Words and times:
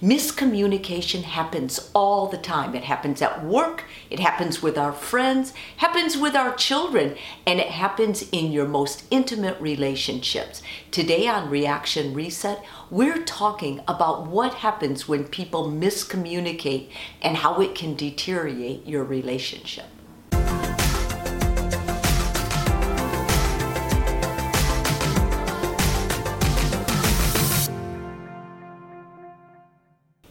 Miscommunication 0.00 1.22
happens 1.22 1.90
all 1.92 2.28
the 2.28 2.38
time. 2.38 2.76
It 2.76 2.84
happens 2.84 3.20
at 3.20 3.44
work, 3.44 3.82
it 4.10 4.20
happens 4.20 4.62
with 4.62 4.78
our 4.78 4.92
friends, 4.92 5.52
happens 5.78 6.16
with 6.16 6.36
our 6.36 6.54
children, 6.54 7.16
and 7.44 7.58
it 7.58 7.66
happens 7.66 8.28
in 8.30 8.52
your 8.52 8.68
most 8.68 9.04
intimate 9.10 9.60
relationships. 9.60 10.62
Today 10.92 11.26
on 11.26 11.50
Reaction 11.50 12.14
Reset, 12.14 12.62
we're 12.90 13.24
talking 13.24 13.80
about 13.88 14.28
what 14.28 14.54
happens 14.54 15.08
when 15.08 15.24
people 15.24 15.68
miscommunicate 15.68 16.90
and 17.20 17.38
how 17.38 17.60
it 17.60 17.74
can 17.74 17.96
deteriorate 17.96 18.86
your 18.86 19.02
relationship. 19.02 19.86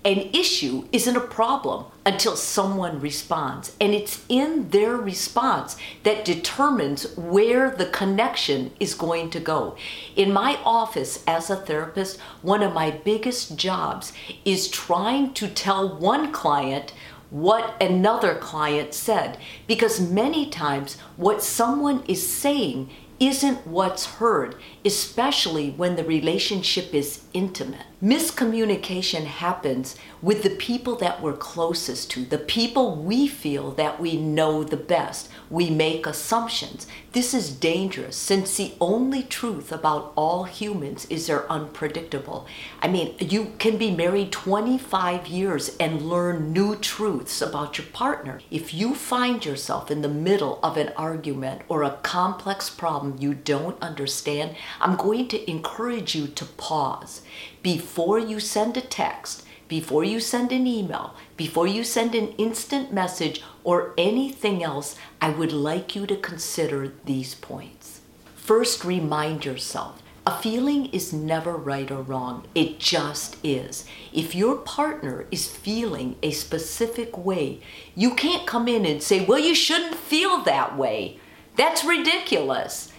An 0.07 0.29
issue 0.31 0.87
isn't 0.93 1.17
a 1.17 1.19
problem 1.19 1.83
until 2.05 2.37
someone 2.37 3.01
responds, 3.01 3.75
and 3.81 3.93
it's 3.93 4.23
in 4.29 4.69
their 4.69 4.95
response 4.95 5.75
that 6.03 6.23
determines 6.23 7.13
where 7.17 7.71
the 7.71 7.87
connection 7.87 8.71
is 8.79 8.93
going 8.93 9.29
to 9.31 9.41
go. 9.41 9.75
In 10.15 10.31
my 10.31 10.59
office 10.63 11.25
as 11.27 11.49
a 11.49 11.57
therapist, 11.57 12.21
one 12.41 12.63
of 12.63 12.73
my 12.73 12.89
biggest 12.89 13.57
jobs 13.57 14.13
is 14.45 14.69
trying 14.69 15.33
to 15.33 15.49
tell 15.49 15.97
one 15.97 16.31
client 16.31 16.93
what 17.29 17.75
another 17.83 18.35
client 18.35 18.93
said 18.93 19.37
because 19.67 19.99
many 19.99 20.49
times 20.49 20.95
what 21.17 21.43
someone 21.43 22.01
is 22.07 22.25
saying 22.25 22.89
isn't 23.19 23.65
what's 23.67 24.05
heard, 24.05 24.55
especially 24.85 25.71
when 25.71 25.95
the 25.95 26.03
relationship 26.03 26.93
is 26.93 27.23
intimate. 27.33 27.85
Miscommunication 28.01 29.25
happens 29.25 29.95
with 30.21 30.43
the 30.43 30.51
people 30.51 30.95
that 30.97 31.19
we're 31.19 31.33
closest 31.33 32.11
to, 32.11 32.25
the 32.25 32.37
people 32.37 32.95
we 32.95 33.27
feel 33.27 33.71
that 33.71 33.99
we 33.99 34.15
know 34.15 34.63
the 34.63 34.77
best. 34.77 35.29
We 35.49 35.71
make 35.71 36.05
assumptions. 36.05 36.85
This 37.13 37.33
is 37.33 37.49
dangerous 37.49 38.15
since 38.15 38.55
the 38.55 38.73
only 38.79 39.23
truth 39.23 39.71
about 39.71 40.13
all 40.15 40.43
humans 40.43 41.07
is 41.09 41.25
they're 41.25 41.51
unpredictable. 41.51 42.45
I 42.83 42.87
mean, 42.87 43.15
you 43.19 43.53
can 43.57 43.77
be 43.77 43.89
married 43.89 44.31
25 44.31 45.25
years 45.25 45.75
and 45.79 46.03
learn 46.03 46.53
new 46.53 46.75
truths 46.75 47.41
about 47.41 47.79
your 47.79 47.87
partner. 47.87 48.41
If 48.51 48.75
you 48.75 48.93
find 48.93 49.43
yourself 49.43 49.89
in 49.89 50.03
the 50.03 50.09
middle 50.09 50.59
of 50.61 50.77
an 50.77 50.91
argument 50.95 51.63
or 51.67 51.81
a 51.81 51.97
complex 52.03 52.69
problem 52.69 53.15
you 53.19 53.33
don't 53.33 53.81
understand, 53.81 54.55
I'm 54.79 54.97
going 54.97 55.27
to 55.29 55.49
encourage 55.49 56.13
you 56.13 56.27
to 56.27 56.45
pause 56.45 57.23
before 57.63 57.86
you 58.19 58.39
send 58.39 58.77
a 58.77 58.81
text, 58.81 59.43
before 59.67 60.03
you 60.03 60.19
send 60.19 60.51
an 60.51 60.65
email, 60.65 61.15
before 61.35 61.67
you 61.67 61.83
send 61.83 62.15
an 62.15 62.29
instant 62.37 62.93
message 62.93 63.43
or 63.63 63.93
anything 63.97 64.63
else, 64.63 64.95
I 65.21 65.29
would 65.29 65.51
like 65.51 65.95
you 65.95 66.05
to 66.07 66.15
consider 66.15 66.93
these 67.05 67.35
points. 67.35 68.01
First, 68.35 68.85
remind 68.85 69.43
yourself 69.43 70.01
a 70.25 70.41
feeling 70.41 70.87
is 70.87 71.13
never 71.13 71.55
right 71.55 71.89
or 71.89 72.01
wrong, 72.01 72.43
it 72.53 72.79
just 72.79 73.37
is. 73.43 73.85
If 74.11 74.35
your 74.35 74.57
partner 74.57 75.25
is 75.31 75.47
feeling 75.47 76.17
a 76.21 76.31
specific 76.31 77.17
way, 77.17 77.61
you 77.95 78.13
can't 78.13 78.45
come 78.45 78.67
in 78.67 78.85
and 78.85 79.01
say, 79.01 79.23
Well, 79.23 79.39
you 79.39 79.55
shouldn't 79.55 79.95
feel 79.95 80.43
that 80.43 80.77
way. 80.77 81.19
That's 81.55 81.85
ridiculous. 81.85 82.91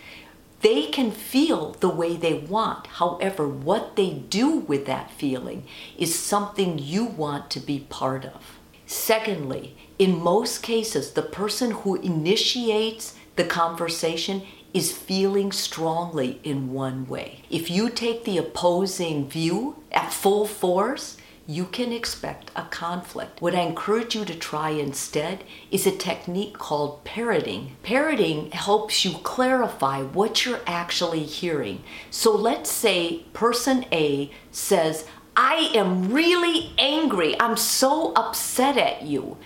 They 0.60 0.86
can 0.86 1.12
feel 1.12 1.72
the 1.80 1.88
way 1.88 2.16
they 2.16 2.34
want. 2.34 2.86
However, 2.86 3.46
what 3.48 3.96
they 3.96 4.10
do 4.10 4.50
with 4.56 4.86
that 4.86 5.10
feeling 5.10 5.64
is 5.96 6.18
something 6.18 6.78
you 6.78 7.04
want 7.04 7.50
to 7.50 7.60
be 7.60 7.80
part 7.88 8.24
of. 8.24 8.58
Secondly, 8.86 9.76
in 9.98 10.18
most 10.18 10.62
cases, 10.62 11.12
the 11.12 11.22
person 11.22 11.70
who 11.70 11.96
initiates 11.96 13.14
the 13.36 13.44
conversation 13.44 14.42
is 14.74 14.92
feeling 14.92 15.52
strongly 15.52 16.40
in 16.42 16.72
one 16.72 17.06
way. 17.06 17.42
If 17.50 17.70
you 17.70 17.88
take 17.88 18.24
the 18.24 18.38
opposing 18.38 19.28
view 19.28 19.76
at 19.92 20.12
full 20.12 20.46
force, 20.46 21.16
you 21.50 21.64
can 21.64 21.92
expect 21.92 22.50
a 22.54 22.62
conflict. 22.64 23.40
What 23.40 23.54
I 23.54 23.60
encourage 23.60 24.14
you 24.14 24.26
to 24.26 24.34
try 24.34 24.68
instead 24.68 25.44
is 25.70 25.86
a 25.86 25.90
technique 25.90 26.58
called 26.58 27.04
parroting. 27.04 27.74
Parroting 27.82 28.50
helps 28.50 29.02
you 29.02 29.12
clarify 29.22 30.02
what 30.02 30.44
you're 30.44 30.60
actually 30.66 31.22
hearing. 31.22 31.82
So 32.10 32.36
let's 32.36 32.70
say 32.70 33.24
person 33.32 33.86
A 33.90 34.30
says, 34.52 35.06
I 35.34 35.70
am 35.74 36.12
really 36.12 36.72
angry. 36.76 37.34
I'm 37.40 37.56
so 37.56 38.12
upset 38.12 38.76
at 38.76 39.04
you. 39.04 39.38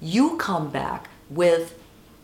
You 0.00 0.36
come 0.38 0.70
back 0.70 1.08
with, 1.30 1.78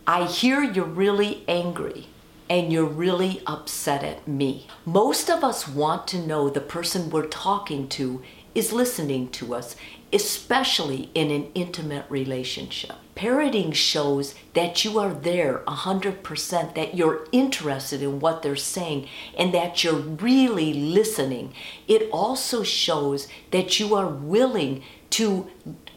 I 0.08 0.24
hear 0.24 0.60
you're 0.60 0.84
really 0.84 1.44
angry 1.46 2.08
and 2.50 2.72
you're 2.72 2.84
really 2.84 3.42
upset 3.46 4.02
at 4.02 4.26
me. 4.26 4.66
Most 4.84 5.30
of 5.30 5.44
us 5.44 5.68
want 5.68 6.08
to 6.08 6.18
know 6.18 6.50
the 6.50 6.60
person 6.60 7.08
we're 7.08 7.28
talking 7.28 7.86
to 7.90 8.22
is 8.54 8.72
listening 8.72 9.28
to 9.30 9.54
us, 9.54 9.76
especially 10.12 11.10
in 11.14 11.30
an 11.30 11.48
intimate 11.54 12.04
relationship. 12.08 12.96
Parroting 13.14 13.72
shows 13.72 14.34
that 14.54 14.84
you 14.84 14.98
are 14.98 15.12
there 15.12 15.62
100%, 15.66 16.74
that 16.74 16.96
you're 16.96 17.26
interested 17.32 18.02
in 18.02 18.18
what 18.18 18.42
they're 18.42 18.56
saying, 18.56 19.06
and 19.36 19.54
that 19.54 19.84
you're 19.84 19.94
really 19.94 20.72
listening. 20.72 21.52
It 21.86 22.08
also 22.10 22.62
shows 22.62 23.28
that 23.50 23.78
you 23.78 23.94
are 23.94 24.08
willing 24.08 24.82
to 25.10 25.48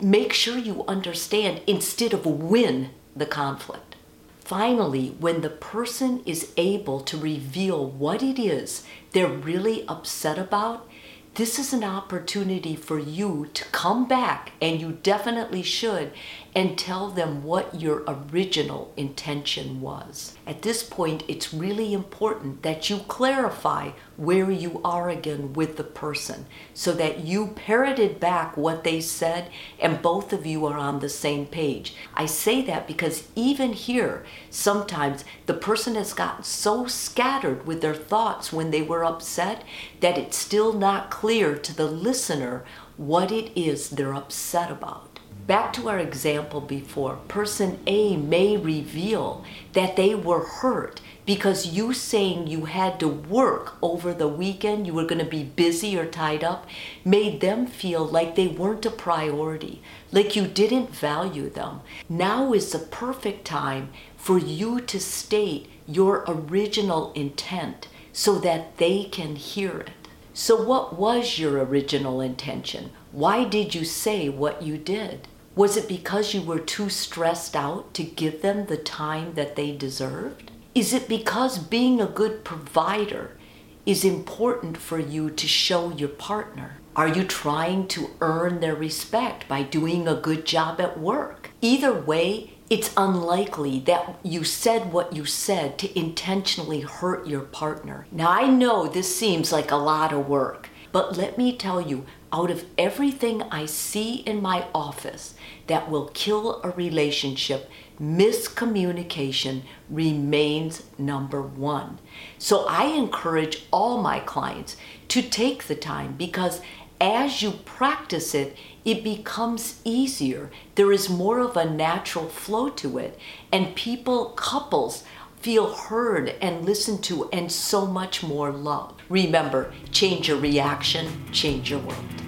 make 0.02 0.34
sure 0.34 0.58
you 0.58 0.84
understand 0.88 1.62
instead 1.66 2.13
of 2.13 2.25
win 2.25 2.90
the 3.16 3.25
conflict. 3.25 3.96
Finally, 4.42 5.16
when 5.19 5.42
the 5.42 5.50
person 5.50 6.22
is 6.25 6.52
able 6.58 7.00
to 7.00 7.18
reveal 7.18 7.90
what 7.90 8.22
it 8.22 8.38
is 8.38 8.84
they're 9.13 9.28
really 9.28 9.88
upset 9.88 10.38
about, 10.38 10.88
this 11.36 11.58
is 11.58 11.74
an 11.74 11.84
opportunity 11.84 12.76
for 12.76 13.00
you 13.00 13.50
to 13.56 13.66
come 13.66 14.08
back, 14.08 14.52
and 14.62 14.80
you 14.80 15.00
definitely 15.02 15.64
should, 15.64 16.12
and 16.56 16.78
tell 16.78 17.10
them 17.10 17.44
what 17.44 17.82
your 17.82 18.04
original 18.08 18.94
intention 18.96 19.82
was. 19.82 20.36
At 20.46 20.62
this 20.62 20.84
point, 20.84 21.24
it's 21.28 21.52
really 21.52 21.92
important 21.92 22.62
that 22.62 22.88
you 22.88 23.00
clarify 23.08 23.92
where 24.16 24.51
you 24.51 24.79
are 24.84 25.09
again 25.09 25.53
with 25.53 25.78
the 25.78 25.84
person 25.84 26.46
so 26.74 26.94
that 26.94 27.19
you 27.19 27.47
parroted 27.47 28.19
back 28.19 28.56
what 28.56 28.84
they 28.84 29.01
said 29.01 29.50
and 29.79 30.01
both 30.01 30.31
of 30.31 30.46
you 30.46 30.66
are 30.66 30.78
on 30.78 31.00
the 31.00 31.09
same 31.09 31.46
page. 31.46 31.96
I 32.13 32.25
say 32.25 32.62
that 32.63 32.88
because 32.88 33.28
even 33.35 33.74
here, 33.74 34.24
sometimes 34.50 35.25
the 35.46 35.53
person 35.53 35.96
has 35.96 36.13
gotten 36.13 36.44
so 36.44 36.85
scattered 36.85 37.66
with 37.66 37.81
their 37.81 37.96
thoughts 37.96 38.53
when 38.53 38.72
they 38.72 38.81
were 38.81 39.03
upset 39.03 39.63
that 40.00 40.18
it's 40.18 40.38
still 40.38 40.74
not 40.74 41.09
clear 41.09 41.56
to 41.56 41.75
the 41.75 41.88
listener 41.88 42.63
what 42.97 43.31
it 43.31 43.51
is 43.59 43.90
they're 43.90 44.13
upset 44.13 44.69
about. 44.72 45.19
Back 45.46 45.74
to 45.74 45.90
our 45.90 46.00
example 46.00 46.62
before, 46.62 47.18
person 47.28 47.80
A 47.86 48.16
may 48.16 48.56
reveal 48.56 49.44
that 49.74 49.98
they 49.98 50.16
were 50.16 50.46
hurt 50.46 51.02
because 51.26 51.66
you 51.66 51.94
saying 51.94 52.48
you 52.48 52.64
had 52.64 52.98
to 53.02 53.09
work 53.09 53.74
over 53.81 54.14
the 54.14 54.30
weekend, 54.30 54.88
you 54.88 54.94
were 54.94 55.04
going 55.04 55.20
to 55.20 55.26
be 55.26 55.44
busy 55.44 55.98
or 55.98 56.06
tied 56.06 56.46
up, 56.46 56.66
made 57.04 57.42
them 57.42 57.68
feel 57.68 58.06
like 58.06 58.36
they 58.36 58.48
weren't 58.48 58.86
a 58.86 58.90
priority, 58.90 59.81
like 60.14 60.34
you 60.34 60.48
didn't 60.48 60.96
value 60.96 61.50
them. 61.50 61.81
Now 62.08 62.54
is 62.54 62.72
the 62.72 62.80
perfect 62.80 63.44
time 63.44 63.90
for 64.16 64.38
you 64.38 64.80
to 64.80 64.98
state 64.98 65.70
your 65.86 66.24
original 66.25 67.12
intent 67.16 67.90
so 68.14 68.40
that 68.40 68.78
they 68.78 69.04
can 69.04 69.36
hear 69.36 69.81
it. 69.81 69.90
So, 70.34 70.64
what 70.64 70.98
was 70.98 71.38
your 71.38 71.64
original 71.64 72.22
intention? 72.22 72.92
Why 73.12 73.44
did 73.44 73.75
you 73.75 73.84
say 73.84 74.30
what 74.30 74.63
you 74.63 74.78
did? 74.78 75.28
Was 75.56 75.78
it 75.78 75.88
because 75.88 76.34
you 76.34 76.42
were 76.42 76.60
too 76.60 76.90
stressed 76.90 77.56
out 77.56 77.94
to 77.94 78.04
give 78.04 78.42
them 78.42 78.66
the 78.66 78.78
time 78.78 79.36
that 79.36 79.56
they 79.56 79.72
deserved? 79.72 80.50
Is 80.74 80.94
it 80.94 81.08
because 81.08 81.60
being 81.60 82.02
a 82.02 82.08
good 82.08 82.44
provider 82.44 83.38
is 83.86 84.04
important 84.04 84.78
for 84.78 84.98
you 84.98 85.30
to 85.30 85.48
show 85.48 85.92
your 85.92 86.10
partner? 86.10 86.78
Are 86.96 87.08
you 87.08 87.24
trying 87.24 87.88
to 87.90 88.10
earn 88.20 88.62
their 88.62 88.76
respect 88.76 89.48
by 89.48 89.62
doing 89.62 90.08
a 90.08 90.16
good 90.16 90.48
job 90.48 90.82
at 90.82 91.00
work? 91.00 91.52
Either 91.62 91.94
way, 91.94 92.54
it's 92.72 92.94
unlikely 92.98 93.80
that 93.82 94.18
you 94.24 94.44
said 94.44 94.92
what 94.92 95.14
you 95.14 95.24
said 95.24 95.78
to 95.78 96.00
intentionally 96.00 96.82
hurt 96.82 97.28
your 97.28 97.42
partner. 97.42 98.08
Now, 98.12 98.32
I 98.32 98.48
know 98.48 98.88
this 98.88 99.16
seems 99.16 99.52
like 99.52 99.70
a 99.70 99.76
lot 99.76 100.14
of 100.14 100.28
work, 100.28 100.70
but 100.92 101.16
let 101.16 101.38
me 101.38 101.56
tell 101.56 101.80
you, 101.80 102.06
out 102.33 102.50
of 102.50 102.65
everything 102.77 103.44
I 103.44 103.68
see 103.68 104.15
in 104.15 104.41
my 104.41 104.65
office 104.74 105.35
that 105.68 105.89
will 105.89 106.09
kill 106.15 106.62
a 106.63 106.71
relationship, 106.71 107.69
miscommunication 108.01 109.62
remains 109.89 110.83
number 110.97 111.41
one. 111.44 112.00
So 112.39 112.65
I 112.68 112.85
encourage 112.85 113.65
all 113.71 114.01
my 114.01 114.19
clients 114.19 114.75
to 115.09 115.21
take 115.21 115.65
the 115.65 115.75
time 115.75 116.15
because 116.18 116.59
as 117.00 117.41
you 117.41 117.51
practice 117.51 118.33
it, 118.33 118.57
it 118.83 119.03
becomes 119.03 119.80
easier. 119.83 120.50
There 120.75 120.91
is 120.91 121.09
more 121.09 121.39
of 121.39 121.56
a 121.56 121.69
natural 121.69 122.27
flow 122.30 122.69
to 122.69 122.97
it. 122.97 123.19
And 123.51 123.75
people, 123.75 124.30
couples, 124.30 125.03
feel 125.39 125.74
heard 125.74 126.30
and 126.41 126.65
listened 126.65 127.03
to 127.03 127.30
and 127.31 127.51
so 127.51 127.85
much 127.85 128.24
more 128.24 128.51
love. 128.51 128.95
Remember, 129.09 129.74
change 129.91 130.30
your 130.30 130.38
reaction, 130.38 131.25
change 131.33 131.69
your 131.69 131.80
world. 131.80 132.23